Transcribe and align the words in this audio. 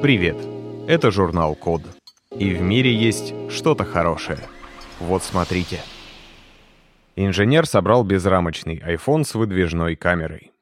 Привет! 0.00 0.36
Это 0.86 1.10
журнал 1.10 1.56
Код. 1.56 1.82
И 2.30 2.54
в 2.54 2.62
мире 2.62 2.94
есть 2.94 3.34
что-то 3.50 3.84
хорошее. 3.84 4.38
Вот 5.00 5.24
смотрите. 5.24 5.80
Инженер 7.16 7.66
собрал 7.66 8.04
безрамочный 8.04 8.78
iPhone 8.78 9.24
с 9.24 9.34
выдвижной 9.34 9.96
камерой. 9.96 10.52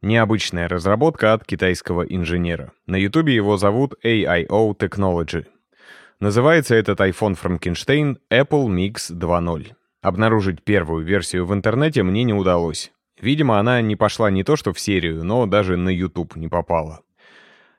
Необычная 0.00 0.68
разработка 0.68 1.34
от 1.34 1.44
китайского 1.44 2.00
инженера. 2.00 2.72
На 2.86 2.96
ютубе 2.96 3.34
его 3.34 3.58
зовут 3.58 3.92
AIO 4.02 4.74
Technology. 4.74 5.44
Называется 6.18 6.74
этот 6.74 6.98
iPhone 7.00 7.38
Frankenstein 7.38 8.16
Apple 8.32 8.68
Mix 8.68 9.12
2.0. 9.12 9.66
Обнаружить 10.00 10.62
первую 10.62 11.04
версию 11.04 11.44
в 11.44 11.52
интернете 11.52 12.02
мне 12.02 12.24
не 12.24 12.32
удалось. 12.32 12.90
Видимо, 13.20 13.58
она 13.58 13.82
не 13.82 13.96
пошла 13.96 14.30
не 14.30 14.44
то 14.44 14.56
что 14.56 14.72
в 14.72 14.80
серию, 14.80 15.24
но 15.24 15.44
даже 15.44 15.76
на 15.76 15.90
YouTube 15.90 16.36
не 16.36 16.48
попала. 16.48 17.02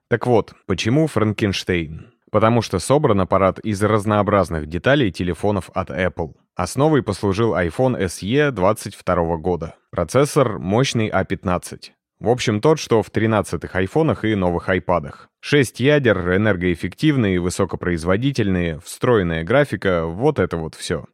Так 0.10 0.26
вот, 0.26 0.54
почему 0.66 1.06
Франкенштейн? 1.06 2.12
Потому 2.32 2.64
что 2.64 2.80
собран 2.80 3.22
аппарат 3.22 3.60
из 3.60 3.82
разнообразных 3.82 4.68
деталей 4.68 5.12
телефонов 5.12 5.70
от 5.74 5.92
Apple. 5.92 6.34
Основой 6.56 7.04
послужил 7.04 7.56
iPhone 7.56 7.98
SE 8.06 8.52
22 8.52 9.38
года. 9.38 9.76
Процессор 9.92 10.58
мощный 10.58 11.10
A15. 11.10 11.78
А 12.22 12.26
в 12.26 12.30
общем, 12.30 12.60
тот, 12.60 12.80
что 12.80 13.02
в 13.02 13.12
13-х 13.12 13.78
айфонах 13.78 14.26
и 14.26 14.36
новых 14.36 14.68
айпадах. 14.68 15.30
6 15.42 15.80
ядер, 15.80 16.36
энергоэффективные, 16.36 17.40
высокопроизводительные, 17.40 18.80
встроенная 18.84 19.44
графика, 19.44 20.06
вот 20.06 20.38
это 20.40 20.58
вот 20.58 20.76
все. 20.76 21.06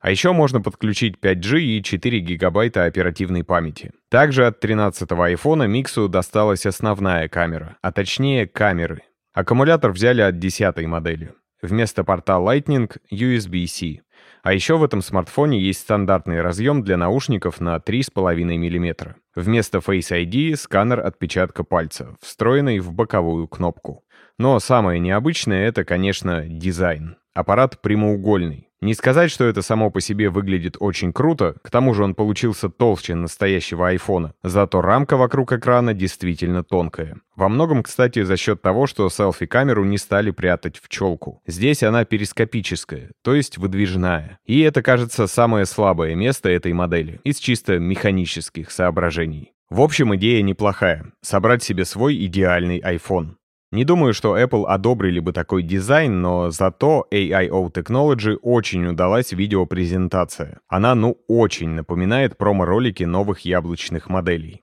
А 0.00 0.10
еще 0.10 0.32
можно 0.32 0.62
подключить 0.62 1.16
5G 1.20 1.60
и 1.60 1.82
4 1.82 2.20
гигабайта 2.20 2.84
оперативной 2.84 3.44
памяти. 3.44 3.92
Также 4.08 4.46
от 4.46 4.64
13-го 4.64 5.22
айфона 5.22 5.64
Миксу 5.64 6.08
досталась 6.08 6.64
основная 6.64 7.28
камера, 7.28 7.76
а 7.82 7.92
точнее 7.92 8.46
камеры. 8.46 9.02
Аккумулятор 9.34 9.92
взяли 9.92 10.22
от 10.22 10.36
10-й 10.36 10.86
модели. 10.86 11.34
Вместо 11.60 12.02
порта 12.02 12.34
Lightning— 12.34 12.90
USB-C. 13.12 14.00
А 14.42 14.54
еще 14.54 14.78
в 14.78 14.84
этом 14.84 15.02
смартфоне 15.02 15.60
есть 15.60 15.80
стандартный 15.80 16.40
разъем 16.40 16.82
для 16.82 16.96
наушников 16.96 17.60
на 17.60 17.76
3,5 17.76 18.34
мм. 18.56 19.16
Вместо 19.34 19.78
Face 19.78 20.10
ID— 20.10 20.56
сканер 20.56 21.00
отпечатка 21.00 21.62
пальца, 21.62 22.16
встроенный 22.22 22.78
в 22.78 22.92
боковую 22.94 23.46
кнопку. 23.48 24.02
Но 24.38 24.58
самое 24.60 24.98
необычное— 24.98 25.66
это, 25.68 25.84
конечно, 25.84 26.46
дизайн. 26.48 27.16
Аппарат 27.34 27.82
прямоугольный. 27.82 28.69
Не 28.82 28.94
сказать, 28.94 29.30
что 29.30 29.44
это 29.44 29.60
само 29.60 29.90
по 29.90 30.00
себе 30.00 30.30
выглядит 30.30 30.76
очень 30.80 31.12
круто, 31.12 31.56
к 31.62 31.70
тому 31.70 31.92
же 31.92 32.02
он 32.02 32.14
получился 32.14 32.70
толще 32.70 33.14
настоящего 33.14 33.88
айфона, 33.88 34.32
зато 34.42 34.80
рамка 34.80 35.18
вокруг 35.18 35.52
экрана 35.52 35.92
действительно 35.92 36.64
тонкая. 36.64 37.16
Во 37.36 37.50
многом, 37.50 37.82
кстати, 37.82 38.22
за 38.22 38.38
счет 38.38 38.62
того, 38.62 38.86
что 38.86 39.10
селфи-камеру 39.10 39.84
не 39.84 39.98
стали 39.98 40.30
прятать 40.30 40.78
в 40.78 40.88
челку. 40.88 41.42
Здесь 41.46 41.82
она 41.82 42.06
перископическая, 42.06 43.10
то 43.22 43.34
есть 43.34 43.58
выдвижная. 43.58 44.38
И 44.46 44.60
это, 44.60 44.82
кажется, 44.82 45.26
самое 45.26 45.66
слабое 45.66 46.14
место 46.14 46.48
этой 46.48 46.72
модели, 46.72 47.20
из 47.22 47.38
чисто 47.38 47.78
механических 47.78 48.70
соображений. 48.70 49.52
В 49.68 49.82
общем, 49.82 50.16
идея 50.16 50.42
неплохая. 50.42 51.12
Собрать 51.20 51.62
себе 51.62 51.84
свой 51.84 52.16
идеальный 52.24 52.80
iPhone. 52.80 53.34
Не 53.72 53.84
думаю, 53.84 54.14
что 54.14 54.36
Apple 54.36 54.66
одобрили 54.66 55.20
бы 55.20 55.32
такой 55.32 55.62
дизайн, 55.62 56.20
но 56.20 56.50
зато 56.50 57.06
AIO 57.12 57.72
Technology 57.72 58.36
очень 58.42 58.84
удалась 58.86 59.30
видеопрезентация. 59.30 60.58
Она 60.66 60.96
ну 60.96 61.18
очень 61.28 61.70
напоминает 61.70 62.36
промо-ролики 62.36 63.04
новых 63.04 63.40
яблочных 63.40 64.08
моделей. 64.08 64.62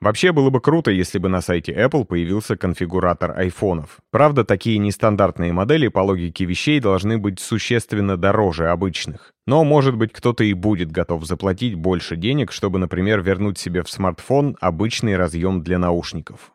Вообще 0.00 0.30
было 0.30 0.50
бы 0.50 0.60
круто, 0.60 0.92
если 0.92 1.18
бы 1.18 1.28
на 1.28 1.40
сайте 1.40 1.72
Apple 1.72 2.04
появился 2.04 2.56
конфигуратор 2.56 3.36
айфонов. 3.36 3.98
Правда, 4.12 4.44
такие 4.44 4.78
нестандартные 4.78 5.52
модели 5.52 5.88
по 5.88 6.00
логике 6.00 6.44
вещей 6.44 6.78
должны 6.78 7.18
быть 7.18 7.40
существенно 7.40 8.16
дороже 8.16 8.68
обычных. 8.68 9.32
Но, 9.46 9.64
может 9.64 9.96
быть, 9.96 10.12
кто-то 10.12 10.44
и 10.44 10.52
будет 10.52 10.92
готов 10.92 11.24
заплатить 11.24 11.74
больше 11.74 12.14
денег, 12.14 12.52
чтобы, 12.52 12.78
например, 12.78 13.22
вернуть 13.22 13.58
себе 13.58 13.82
в 13.82 13.90
смартфон 13.90 14.56
обычный 14.60 15.16
разъем 15.16 15.62
для 15.62 15.78
наушников. 15.78 16.52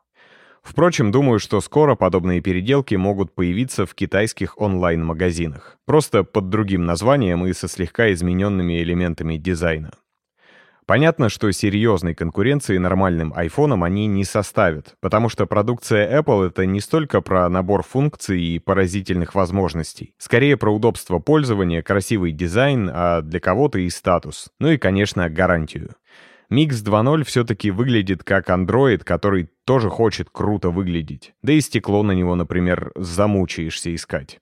Впрочем, 0.62 1.12
думаю, 1.12 1.40
что 1.40 1.60
скоро 1.60 1.96
подобные 1.96 2.42
переделки 2.42 2.96
могут 2.96 3.34
появиться 3.34 3.86
в 3.86 3.96
китайских 3.96 4.60
онлайн-магазинах. 4.60 5.78
Просто 5.86 6.24
под 6.24 6.50
другим 6.50 6.86
названием 6.86 7.46
и 7.46 7.54
со 7.54 7.68
слегка 7.68 8.12
измененными 8.14 8.82
элементами 8.82 9.38
дизайна. 9.38 9.92
Понятно, 10.92 11.30
что 11.30 11.50
серьезной 11.52 12.16
конкуренции 12.16 12.78
нормальным 12.78 13.32
айфонам 13.36 13.84
они 13.84 14.08
не 14.08 14.26
составят, 14.26 14.96
потому 15.00 15.30
что 15.30 15.46
продукция 15.46 16.20
Apple— 16.20 16.48
это 16.48 16.66
не 16.66 16.82
столько 16.82 17.22
про 17.22 17.48
набор 17.48 17.84
функций 17.84 18.42
и 18.42 18.60
поразительных 18.60 19.34
возможностей, 19.34 20.16
скорее 20.18 20.58
про 20.58 20.70
удобство 20.70 21.20
пользования, 21.20 21.82
красивый 21.82 22.32
дизайн, 22.34 22.92
а 22.94 23.22
для 23.22 23.40
кого-то 23.40 23.80
и 23.80 23.90
статус, 23.90 24.50
ну 24.60 24.70
и, 24.70 24.78
конечно, 24.78 25.30
гарантию. 25.30 25.92
Mix 26.52 26.84
2.0 26.84 27.24
все-таки 27.24 27.72
выглядит 27.72 28.26
как 28.26 28.50
Android, 28.50 29.06
который 29.06 29.50
тоже 29.64 29.90
хочет 29.90 30.30
круто 30.30 30.70
выглядеть. 30.70 31.34
Да 31.42 31.54
и 31.54 31.62
стекло 31.62 32.04
на 32.04 32.12
него, 32.12 32.36
например, 32.36 32.92
замучаешься 32.96 33.96
искать. 33.96 34.40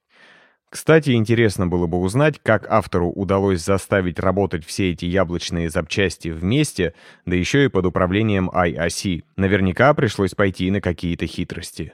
Кстати, 0.71 1.11
интересно 1.11 1.67
было 1.67 1.85
бы 1.85 1.99
узнать, 1.99 2.39
как 2.41 2.67
автору 2.67 3.11
удалось 3.11 3.63
заставить 3.63 4.19
работать 4.19 4.65
все 4.65 4.91
эти 4.91 5.05
яблочные 5.05 5.69
запчасти 5.69 6.29
вместе, 6.29 6.95
да 7.27 7.35
еще 7.35 7.65
и 7.65 7.69
под 7.69 7.85
управлением 7.85 8.49
IOC. 8.49 9.23
Наверняка 9.35 9.93
пришлось 9.93 10.33
пойти 10.33 10.71
на 10.71 10.81
какие-то 10.81 11.27
хитрости. 11.27 11.93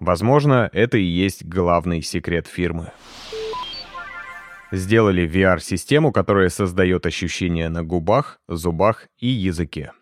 Возможно, 0.00 0.70
это 0.72 0.96
и 0.96 1.04
есть 1.04 1.44
главный 1.44 2.00
секрет 2.00 2.46
фирмы. 2.46 2.90
Сделали 4.72 5.28
VR-систему, 5.28 6.12
которая 6.12 6.48
создает 6.48 7.04
ощущения 7.04 7.68
на 7.68 7.84
губах, 7.84 8.40
зубах 8.48 9.06
и 9.18 9.26
языке. 9.28 9.92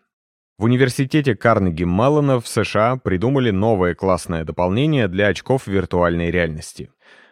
В 0.57 0.63
университете 0.63 1.35
Карнеги 1.35 1.83
Меллона 1.83 2.39
в 2.39 2.47
США 2.47 2.95
придумали 2.95 3.51
новое 3.51 3.95
классное 3.95 4.45
дополнение 4.45 5.09
для 5.09 5.27
очков 5.27 5.67
виртуальной 5.67 6.31
реальности. 6.31 6.89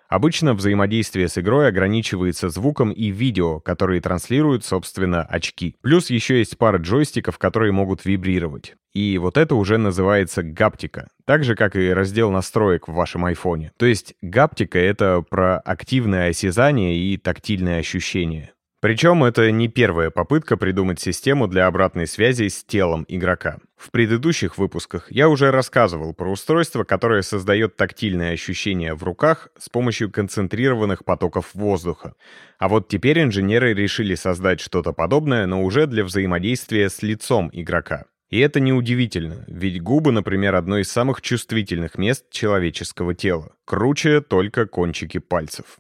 Обычно 0.10 0.56
взаимодействие 0.56 1.28
с 1.28 1.38
игрой 1.38 1.68
ограничивается 1.68 2.50
звуком 2.50 2.92
и 2.92 3.12
видео, 3.12 3.60
которые 3.60 4.02
транслируют, 4.02 4.66
собственно, 4.66 5.22
очки. 5.22 5.76
Плюс 5.82 6.10
еще 6.10 6.40
есть 6.40 6.58
пара 6.58 6.80
джойстиков, 6.80 7.38
которые 7.38 7.72
могут 7.72 8.06
вибрировать. 8.06 8.76
И 8.92 9.20
вот 9.20 9.38
это 9.38 9.54
уже 9.54 9.78
называется 9.78 10.42
гаптика, 10.42 11.10
так 11.26 11.44
же, 11.44 11.56
как 11.56 11.76
и 11.76 11.90
раздел 11.90 12.32
настроек 12.32 12.88
в 12.88 12.94
вашем 12.94 13.26
айфоне. 13.26 13.72
То 13.78 13.86
есть 13.86 14.16
гаптика— 14.24 14.80
это 14.80 15.24
про 15.30 15.60
активное 15.60 16.30
осязание 16.30 16.98
и 16.98 17.18
тактильное 17.18 17.78
ощущение. 17.80 18.54
Причем 18.82 19.26
это 19.26 19.52
не 19.52 19.68
первая 19.68 20.10
попытка 20.10 20.56
придумать 20.56 21.02
систему 21.02 21.48
для 21.48 21.68
обратной 21.68 22.08
связи 22.08 22.48
с 22.48 22.64
телом 22.64 23.04
игрока. 23.10 23.58
В 23.76 23.92
предыдущих 23.92 24.58
выпусках 24.58 25.12
я 25.12 25.28
уже 25.28 25.52
рассказывал 25.52 26.14
про 26.14 26.32
устройство, 26.32 26.86
которое 26.86 27.22
создает 27.22 27.76
тактильное 27.76 28.32
ощущение 28.32 28.94
в 28.94 29.04
руках 29.04 29.50
с 29.58 29.68
помощью 29.68 30.10
концентрированных 30.10 31.04
потоков 31.04 31.54
воздуха. 31.54 32.14
А 32.58 32.70
вот 32.70 32.88
теперь 32.88 33.22
инженеры 33.22 33.74
решили 33.74 34.16
создать 34.16 34.62
что-то 34.62 34.94
подобное, 34.94 35.46
но 35.46 35.62
уже 35.62 35.86
для 35.86 36.06
взаимодействия 36.06 36.90
с 36.90 37.02
лицом 37.02 37.50
игрока. 37.52 38.06
И 38.30 38.40
это 38.40 38.62
неудивительно, 38.62 39.44
ведь 39.48 39.82
губы, 39.82 40.14
например, 40.14 40.56
одно 40.56 40.78
из 40.78 40.90
самых 40.90 41.22
чувствительных 41.22 41.98
мест 41.98 42.30
человеческого 42.32 43.14
тела. 43.14 43.52
Круче 43.66 44.22
только 44.22 44.68
кончики 44.68 45.18
пальцев. 45.18 45.80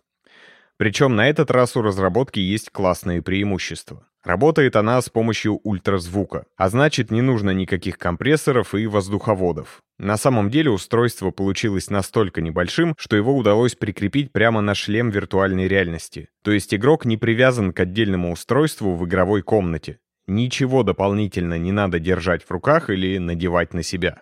Причем 0.79 1.17
на 1.17 1.27
этот 1.27 1.51
раз 1.51 1.75
у 1.75 1.81
разработки 1.81 2.39
есть 2.39 2.69
классные 2.69 3.21
преимущества. 3.21 4.07
Работает 4.23 4.77
она 4.77 5.01
с 5.01 5.09
помощью 5.09 5.59
ультразвука, 5.63 6.45
а 6.55 6.69
значит 6.69 7.11
не 7.11 7.21
нужно 7.21 7.49
никаких 7.49 7.97
компрессоров 7.97 8.73
и 8.73 8.87
воздуховодов. 8.87 9.81
На 9.97 10.15
самом 10.15 10.49
деле 10.49 10.71
устройство 10.71 11.31
получилось 11.31 11.89
настолько 11.89 12.39
небольшим, 12.39 12.95
что 12.97 13.17
его 13.17 13.35
удалось 13.35 13.75
прикрепить 13.75 14.31
прямо 14.31 14.61
на 14.61 14.73
шлем 14.73 15.09
виртуальной 15.09 15.67
реальности. 15.67 16.29
То 16.45 16.51
есть 16.51 16.73
игрок 16.73 17.03
не 17.03 17.17
привязан 17.17 17.73
к 17.73 17.79
отдельному 17.81 18.31
устройству 18.31 18.95
в 18.95 19.05
игровой 19.05 19.41
комнате. 19.41 19.99
Ничего 20.27 20.83
дополнительно 20.83 21.57
не 21.57 21.73
надо 21.73 21.99
держать 21.99 22.43
в 22.43 22.51
руках 22.51 22.89
или 22.89 23.17
надевать 23.17 23.73
на 23.73 23.83
себя. 23.83 24.21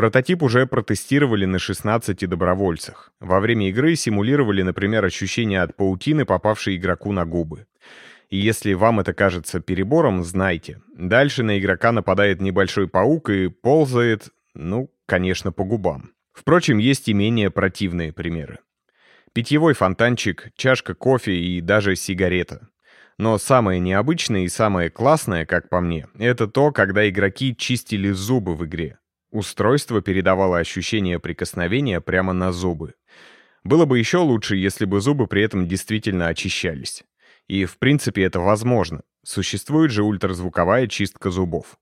Прототип 0.00 0.42
уже 0.42 0.66
протестировали 0.66 1.44
на 1.44 1.58
16 1.58 2.26
добровольцах. 2.26 3.12
Во 3.20 3.38
время 3.38 3.68
игры 3.68 3.96
симулировали, 3.96 4.62
например, 4.62 5.04
ощущение 5.04 5.60
от 5.60 5.76
паутины, 5.76 6.24
попавшей 6.24 6.76
игроку 6.76 7.12
на 7.12 7.26
губы. 7.26 7.66
И 8.30 8.38
если 8.38 8.72
вам 8.72 9.00
это 9.00 9.12
кажется 9.12 9.60
перебором, 9.60 10.24
знайте. 10.24 10.80
Дальше 10.96 11.42
на 11.42 11.58
игрока 11.58 11.92
нападает 11.92 12.40
небольшой 12.40 12.88
паук 12.88 13.28
и 13.28 13.48
ползает, 13.48 14.30
ну, 14.54 14.90
конечно, 15.04 15.52
по 15.52 15.64
губам. 15.64 16.12
Впрочем, 16.32 16.78
есть 16.78 17.06
и 17.10 17.12
менее 17.12 17.50
противные 17.50 18.10
примеры. 18.10 18.60
Питьевой 19.34 19.74
фонтанчик, 19.74 20.48
чашка 20.56 20.94
кофе 20.94 21.34
и 21.34 21.60
даже 21.60 21.94
сигарета. 21.94 22.68
Но 23.18 23.36
самое 23.36 23.78
необычное 23.80 24.44
и 24.44 24.48
самое 24.48 24.88
классное, 24.88 25.44
как 25.44 25.68
по 25.68 25.82
мне, 25.82 26.06
это 26.18 26.46
то, 26.48 26.72
когда 26.72 27.06
игроки 27.06 27.54
чистили 27.54 28.12
зубы 28.12 28.56
в 28.56 28.64
игре. 28.64 28.96
Устройство 29.30 30.02
передавало 30.02 30.58
ощущение 30.58 31.20
прикосновения 31.20 32.00
прямо 32.00 32.32
на 32.32 32.50
зубы. 32.50 32.94
Было 33.62 33.84
бы 33.84 33.98
еще 33.98 34.18
лучше, 34.18 34.56
если 34.56 34.86
бы 34.86 35.00
зубы 35.00 35.28
при 35.28 35.42
этом 35.42 35.68
действительно 35.68 36.26
очищались. 36.28 37.04
И, 37.46 37.64
в 37.64 37.78
принципе, 37.78 38.24
это 38.24 38.40
возможно. 38.40 39.02
Существует 39.24 39.92
же 39.92 40.02
ультразвуковая 40.02 40.86
чистка 40.88 41.30
зубов. 41.30 41.78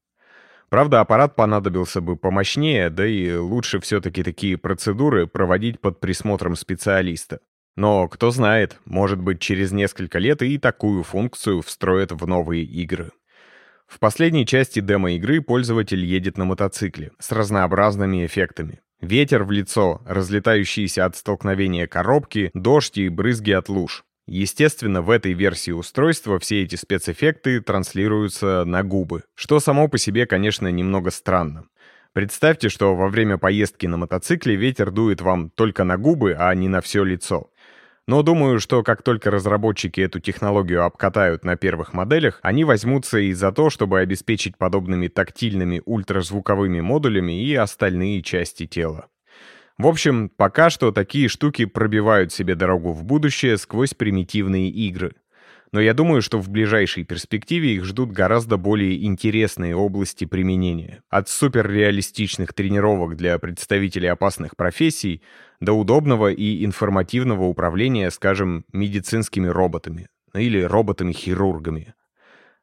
Правда, 0.68 1.00
аппарат 1.00 1.36
понадобился 1.36 2.02
бы 2.02 2.16
помощнее, 2.16 2.90
да 2.90 3.06
и 3.06 3.32
лучше 3.34 3.80
все-таки 3.80 4.22
такие 4.22 4.58
процедуры 4.58 5.26
проводить 5.26 5.80
под 5.80 6.00
присмотром 6.00 6.56
специалиста. 6.56 7.40
Но 7.76 8.08
кто 8.08 8.30
знает, 8.30 8.78
может 8.84 9.20
быть 9.20 9.40
через 9.40 9.72
несколько 9.72 10.18
лет 10.18 10.42
и 10.42 10.58
такую 10.58 11.04
функцию 11.04 11.62
встроят 11.62 12.12
в 12.12 12.26
новые 12.26 12.64
игры. 12.64 13.12
В 13.88 14.00
последней 14.00 14.44
части 14.44 14.80
демо-игры 14.80 15.40
пользователь 15.40 16.04
едет 16.04 16.36
на 16.36 16.44
мотоцикле 16.44 17.10
с 17.18 17.32
разнообразными 17.32 18.26
эффектами. 18.26 18.80
Ветер 19.00 19.44
в 19.44 19.50
лицо, 19.50 20.02
разлетающиеся 20.06 21.06
от 21.06 21.16
столкновения 21.16 21.86
коробки, 21.86 22.50
дождь 22.52 22.98
и 22.98 23.08
брызги 23.08 23.52
от 23.52 23.70
луж. 23.70 24.04
Естественно, 24.26 25.00
в 25.00 25.08
этой 25.08 25.32
версии 25.32 25.70
устройства 25.70 26.38
все 26.38 26.64
эти 26.64 26.74
спецэффекты 26.74 27.62
транслируются 27.62 28.66
на 28.66 28.82
губы, 28.82 29.22
что 29.34 29.58
само 29.58 29.88
по 29.88 29.96
себе, 29.96 30.26
конечно, 30.26 30.68
немного 30.68 31.10
странно. 31.10 31.64
Представьте, 32.12 32.68
что 32.68 32.94
во 32.94 33.08
время 33.08 33.38
поездки 33.38 33.86
на 33.86 33.96
мотоцикле 33.96 34.54
ветер 34.54 34.90
дует 34.90 35.22
вам 35.22 35.48
только 35.48 35.84
на 35.84 35.96
губы, 35.96 36.36
а 36.38 36.54
не 36.54 36.68
на 36.68 36.82
все 36.82 37.04
лицо. 37.04 37.50
Но 38.08 38.22
думаю, 38.22 38.58
что 38.58 38.82
как 38.82 39.02
только 39.02 39.30
разработчики 39.30 40.00
эту 40.00 40.18
технологию 40.18 40.82
обкатают 40.82 41.44
на 41.44 41.56
первых 41.56 41.92
моделях, 41.92 42.40
они 42.40 42.64
возьмутся 42.64 43.18
и 43.18 43.34
за 43.34 43.52
то, 43.52 43.68
чтобы 43.68 44.00
обеспечить 44.00 44.56
подобными 44.56 45.08
тактильными 45.08 45.82
ультразвуковыми 45.84 46.80
модулями 46.80 47.44
и 47.44 47.54
остальные 47.54 48.22
части 48.22 48.66
тела. 48.66 49.08
В 49.76 49.86
общем, 49.86 50.30
пока 50.30 50.70
что 50.70 50.90
такие 50.90 51.28
штуки 51.28 51.66
пробивают 51.66 52.32
себе 52.32 52.54
дорогу 52.54 52.94
в 52.94 53.04
будущее 53.04 53.58
сквозь 53.58 53.92
примитивные 53.92 54.70
игры. 54.70 55.12
Но 55.70 55.80
я 55.80 55.92
думаю, 55.92 56.22
что 56.22 56.38
в 56.38 56.48
ближайшей 56.48 57.04
перспективе 57.04 57.74
их 57.74 57.84
ждут 57.84 58.10
гораздо 58.10 58.56
более 58.56 59.04
интересные 59.04 59.76
области 59.76 60.24
применения. 60.24 61.02
От 61.10 61.28
суперреалистичных 61.28 62.54
тренировок 62.54 63.16
для 63.16 63.38
представителей 63.38 64.08
опасных 64.08 64.56
профессий 64.56 65.22
до 65.60 65.74
удобного 65.74 66.32
и 66.32 66.64
информативного 66.64 67.44
управления, 67.44 68.10
скажем, 68.10 68.64
медицинскими 68.72 69.46
роботами 69.46 70.08
или 70.34 70.62
роботами-хирургами. 70.62 71.94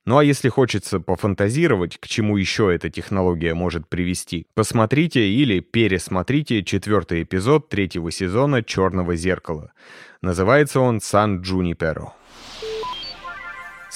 Ну 0.05 0.19
а 0.19 0.23
если 0.23 0.49
хочется 0.49 0.99
пофантазировать, 0.99 1.97
к 1.97 2.07
чему 2.07 2.37
еще 2.37 2.73
эта 2.73 2.91
технология 2.91 3.55
может 3.55 3.89
привести, 3.89 4.45
посмотрите 4.53 5.27
или 5.27 5.61
пересмотрите 5.61 6.63
четвертый 6.63 7.23
эпизод 7.23 7.69
третьего 7.69 8.11
сезона 8.11 8.61
«Черного 8.61 9.15
зеркала». 9.15 9.73
Называется 10.21 10.79
он 10.79 11.01
«Сан 11.01 11.41
Джуниперо». 11.41 12.13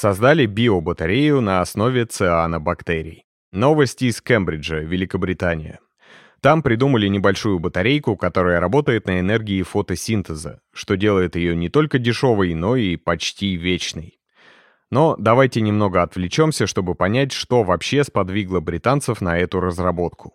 Создали 0.01 0.45
биобатарею 0.45 1.41
на 1.41 1.59
основе 1.59 2.05
цианобактерий. 2.05 3.25
Новости 3.51 4.05
из 4.05 4.21
Кембриджа, 4.21 4.77
Великобритания. 4.77 5.81
Там 6.39 6.63
придумали 6.63 7.09
небольшую 7.09 7.59
батарейку, 7.59 8.15
которая 8.15 8.61
работает 8.61 9.07
на 9.07 9.19
энергии 9.19 9.61
фотосинтеза, 9.61 10.61
что 10.73 10.95
делает 10.95 11.35
ее 11.35 11.53
не 11.53 11.67
только 11.67 11.99
дешевой, 11.99 12.53
но 12.53 12.77
и 12.77 12.95
почти 12.95 13.57
вечной. 13.57 14.21
Но 14.89 15.17
давайте 15.19 15.59
немного 15.59 16.01
отвлечемся, 16.01 16.65
чтобы 16.65 16.95
понять, 16.95 17.33
что 17.33 17.63
вообще 17.63 18.05
сподвигло 18.05 18.61
британцев 18.61 19.19
на 19.19 19.37
эту 19.37 19.59
разработку. 19.59 20.33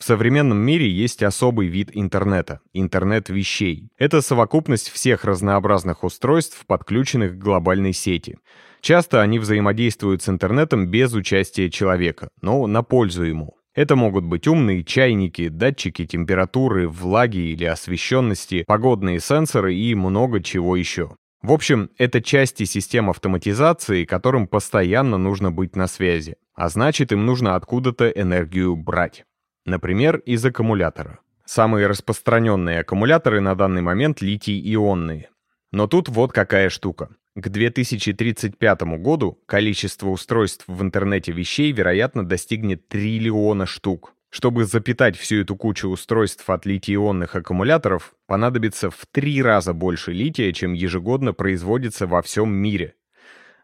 В 0.00 0.04
современном 0.04 0.56
мире 0.56 0.88
есть 0.88 1.22
особый 1.22 1.68
вид 1.68 1.90
интернета— 1.92 2.60
интернет 2.72 3.28
вещей. 3.28 3.90
Это 3.98 4.22
совокупность 4.22 4.88
всех 4.88 5.26
разнообразных 5.26 6.04
устройств, 6.04 6.64
подключенных 6.66 7.34
к 7.34 7.42
глобальной 7.42 7.92
сети. 7.92 8.38
Часто 8.80 9.20
они 9.20 9.38
взаимодействуют 9.38 10.22
с 10.22 10.30
интернетом 10.30 10.86
без 10.86 11.12
участия 11.12 11.68
человека, 11.68 12.30
но 12.40 12.66
на 12.66 12.82
пользу 12.82 13.24
ему. 13.24 13.58
Это 13.74 13.94
могут 13.94 14.24
быть 14.24 14.48
умные 14.48 14.84
чайники, 14.84 15.48
датчики 15.48 16.06
температуры, 16.06 16.88
влаги 16.88 17.50
или 17.52 17.64
освещенности, 17.64 18.64
погодные 18.66 19.20
сенсоры 19.20 19.74
и 19.74 19.94
много 19.94 20.42
чего 20.42 20.76
еще. 20.76 21.14
В 21.42 21.52
общем, 21.52 21.90
это 21.98 22.22
части 22.22 22.64
систем 22.64 23.10
автоматизации, 23.10 24.06
которым 24.06 24.48
постоянно 24.48 25.18
нужно 25.18 25.52
быть 25.52 25.76
на 25.76 25.86
связи, 25.86 26.36
а 26.54 26.70
значит 26.70 27.12
им 27.12 27.26
нужно 27.26 27.54
откуда-то 27.54 28.08
энергию 28.08 28.76
брать. 28.76 29.24
Например, 29.70 30.16
из 30.26 30.44
аккумулятора. 30.44 31.20
Самые 31.44 31.86
распространенные 31.86 32.80
аккумуляторы 32.80 33.40
на 33.40 33.54
данный 33.54 33.82
момент 33.82 34.20
литий-ионные. 34.20 35.28
Но 35.70 35.86
тут 35.86 36.08
вот 36.08 36.32
какая 36.32 36.70
штука. 36.70 37.10
К 37.36 37.48
2035 37.48 38.82
году 38.98 39.40
количество 39.46 40.08
устройств 40.08 40.64
в 40.66 40.82
интернете 40.82 41.30
вещей, 41.30 41.70
вероятно, 41.70 42.26
достигнет 42.26 42.88
триллиона 42.88 43.64
штук. 43.64 44.14
Чтобы 44.28 44.64
запитать 44.64 45.16
всю 45.16 45.42
эту 45.42 45.54
кучу 45.54 45.86
устройств 45.86 46.50
от 46.50 46.66
литий-ионных 46.66 47.36
аккумуляторов, 47.36 48.14
понадобится 48.26 48.90
в 48.90 49.06
три 49.12 49.40
раза 49.40 49.72
больше 49.72 50.12
лития, 50.12 50.52
чем 50.52 50.72
ежегодно 50.72 51.32
производится 51.32 52.08
во 52.08 52.22
всем 52.22 52.52
мире. 52.52 52.94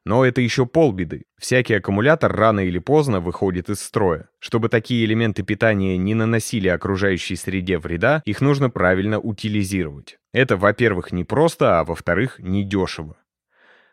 Но 0.06 0.24
это 0.24 0.40
еще 0.40 0.66
полбеды. 0.66 1.24
Всякий 1.36 1.74
аккумулятор 1.74 2.32
рано 2.32 2.60
или 2.60 2.78
поздно 2.78 3.18
выходит 3.18 3.68
из 3.68 3.80
строя. 3.80 4.28
Чтобы 4.38 4.68
такие 4.68 5.04
элементы 5.04 5.42
питания 5.42 5.98
не 5.98 6.14
наносили 6.14 6.68
окружающей 6.68 7.34
среде 7.34 7.78
вреда, 7.78 8.22
их 8.24 8.40
нужно 8.40 8.70
правильно 8.70 9.18
утилизировать. 9.18 10.18
Это, 10.32 10.56
во-первых, 10.56 11.10
не 11.10 11.24
просто, 11.24 11.80
а 11.80 11.84
во-вторых, 11.84 12.38
недешево. 12.38 13.16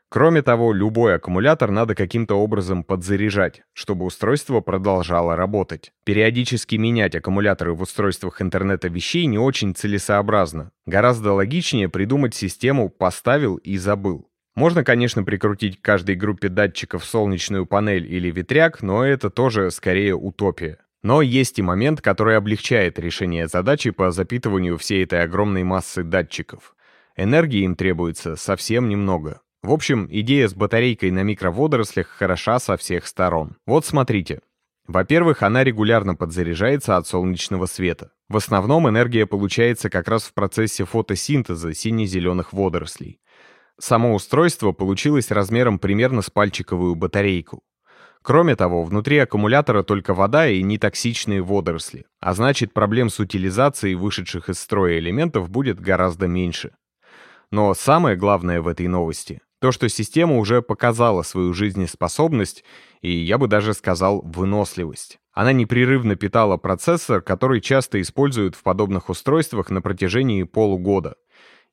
Кроме 0.08 0.44
того, 0.44 0.72
любой 0.72 1.16
аккумулятор 1.16 1.72
надо 1.72 1.96
каким-то 1.96 2.36
образом 2.36 2.84
подзаряжать, 2.84 3.64
чтобы 3.74 4.06
устройство 4.06 4.62
продолжало 4.62 5.36
работать. 5.36 5.94
Периодически 6.06 6.76
менять 6.76 7.16
аккумуляторы 7.16 7.74
в 7.74 7.82
устройствах 7.82 8.40
интернета 8.40 8.88
вещей 8.88 9.26
не 9.26 9.40
очень 9.40 9.74
целесообразно. 9.74 10.70
Гораздо 10.86 11.34
логичнее 11.34 11.90
придумать 11.90 12.36
систему 12.36 12.90
«поставил 12.90 13.56
и 13.56 13.78
забыл». 13.78 14.30
Можно, 14.56 14.84
конечно, 14.84 15.24
прикрутить 15.24 15.80
к 15.80 15.84
каждой 15.84 16.16
группе 16.16 16.50
датчиков 16.50 17.04
солнечную 17.04 17.66
панель 17.66 18.06
или 18.06 18.30
ветряк, 18.30 18.84
но 18.84 19.04
это 19.04 19.30
тоже 19.30 19.72
скорее 19.72 20.16
утопия. 20.16 20.78
Но 21.02 21.22
есть 21.22 21.60
и 21.60 21.62
момент, 21.62 22.02
который 22.02 22.38
облегчает 22.38 23.00
решение 23.00 23.48
задачи 23.48 23.90
по 23.90 24.12
запитыванию 24.12 24.78
всей 24.78 25.04
этой 25.04 25.22
огромной 25.24 25.64
массы 25.64 26.04
датчиков. 26.04 26.76
Энергии 27.18 27.64
им 27.64 27.76
требуется 27.76 28.36
совсем 28.36 28.88
немного. 28.88 29.42
В 29.64 29.72
общем, 29.72 30.08
идея 30.12 30.48
с 30.48 30.54
батарейкой 30.54 31.12
на 31.12 31.24
микроводорослях 31.24 32.08
хороша 32.08 32.60
со 32.60 32.78
всех 32.78 33.08
сторон. 33.08 33.58
Вот 33.66 33.86
смотрите. 33.86 34.42
Во-первых, 34.88 35.44
она 35.44 35.64
регулярно 35.64 36.16
подзаряжается 36.16 36.98
от 36.98 37.08
солнечного 37.08 37.66
света. 37.66 38.12
В 38.28 38.38
основном 38.38 38.90
энергия 38.90 39.26
получается 39.26 39.90
как 39.90 40.08
раз 40.08 40.24
в 40.24 40.34
процессе 40.34 40.86
фотосинтеза 40.86 41.74
сине-зеленых 41.74 42.52
водорослей. 42.52 43.20
Само 43.80 44.14
устройство 44.14 44.72
получилось 44.72 45.32
размером 45.32 45.80
примерно 45.80 46.22
с 46.22 46.30
пальчиковую 46.30 46.96
батарейку. 46.96 47.64
Кроме 48.22 48.56
того, 48.56 48.84
внутри 48.84 49.18
аккумулятора 49.18 49.84
только 49.84 50.14
вода 50.14 50.48
и 50.48 50.62
нетоксичные 50.64 51.42
водоросли, 51.42 52.06
а 52.22 52.34
значит 52.34 52.74
проблем 52.74 53.10
с 53.10 53.20
утилизацией 53.20 53.96
вышедших 53.96 54.50
из 54.50 54.60
строя 54.60 54.98
элементов 54.98 55.50
будет 55.50 55.80
гораздо 55.80 56.28
меньше. 56.28 56.72
Но 57.52 57.74
самое 57.74 58.16
главное 58.16 58.62
в 58.62 58.68
этой 58.68 58.88
новости 58.88 59.42
то, 59.64 59.72
что 59.72 59.88
система 59.88 60.40
уже 60.40 60.62
показала 60.62 61.22
свою 61.22 61.54
жизнеспособность 61.54 62.66
и, 63.02 63.10
я 63.10 63.38
бы 63.38 63.48
даже 63.48 63.74
сказал, 63.74 64.22
выносливость. 64.22 65.20
Она 65.32 65.54
непрерывно 65.54 66.18
питала 66.18 66.58
процессор, 66.58 67.22
который 67.22 67.62
часто 67.62 68.02
используют 68.02 68.56
в 68.56 68.64
подобных 68.64 69.08
устройствах 69.08 69.70
на 69.70 69.82
протяжении 69.82 70.44
полугода. 70.44 71.16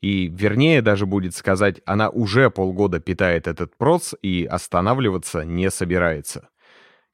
И, 0.00 0.28
вернее 0.28 0.80
даже 0.82 1.06
будет 1.06 1.34
сказать, 1.34 1.80
она 1.84 2.08
уже 2.08 2.50
полгода 2.50 3.00
питает 3.00 3.46
этот 3.46 3.76
проц 3.76 4.14
и 4.22 4.46
останавливаться 4.50 5.44
не 5.44 5.70
собирается. 5.70 6.48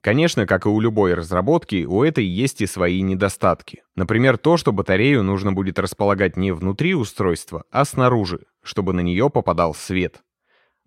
Конечно, 0.01 0.47
как 0.47 0.67
и 0.67 0.69
у 0.69 0.79
любой 0.79 1.15
разработки, 1.15 1.85
у 1.85 2.05
этой 2.05 2.25
есть 2.25 2.61
и 2.61 2.67
свои 2.67 3.03
недостатки. 3.03 3.83
Например, 3.97 4.39
то, 4.39 4.57
что 4.57 4.71
батарею 4.71 5.25
нужно 5.25 5.53
будет 5.53 5.81
располагать 5.81 6.37
не 6.37 6.53
внутри 6.53 6.95
устройства, 6.95 7.65
а 7.73 7.85
снаружи, 7.85 8.47
чтобы 8.63 8.93
на 8.93 9.01
нее 9.01 9.31
попадал 9.31 9.75
свет. 9.75 10.23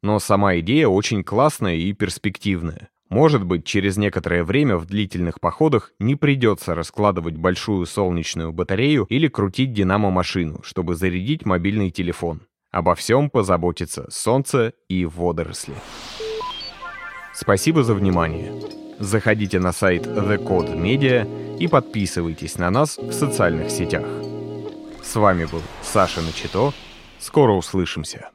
Но 0.01 0.19
сама 0.19 0.57
идея 0.59 0.87
очень 0.87 1.25
классная 1.25 1.75
и 1.75 1.91
перспективная. 1.91 2.89
Может 3.09 3.43
быть, 3.43 3.65
через 3.65 3.97
некоторое 3.97 4.43
время 4.43 4.77
в 4.77 4.85
длительных 4.85 5.39
походах 5.39 5.91
не 5.99 6.15
придется 6.15 6.75
раскладывать 6.75 7.35
большую 7.35 7.87
солнечную 7.87 8.51
батарею 8.51 9.07
или 9.09 9.27
крутить 9.27 9.73
динамо-машину, 9.73 10.61
чтобы 10.63 10.95
зарядить 10.95 11.43
мобильный 11.43 11.89
телефон. 11.89 12.41
Обо 12.71 12.93
всем 12.93 13.31
позаботится 13.31 14.05
солнце 14.11 14.73
и 14.87 15.05
водоросли. 15.05 15.73
Спасибо 17.33 17.83
за 17.83 17.95
внимание. 17.95 18.53
Заходите 18.99 19.59
на 19.59 19.71
сайт 19.71 20.05
The 20.05 20.37
Code 20.37 20.79
Media 20.79 21.57
и 21.57 21.67
подписывайтесь 21.67 22.59
на 22.59 22.69
нас 22.69 22.99
в 22.99 23.11
социальных 23.11 23.71
сетях. 23.71 24.05
С 25.01 25.15
вами 25.15 25.45
был 25.45 25.61
Саша 25.81 26.21
Начито. 26.21 26.73
Скоро 27.17 27.53
услышимся. 27.53 28.29